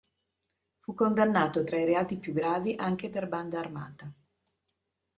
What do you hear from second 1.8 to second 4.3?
reati più gravi, anche per "banda armata".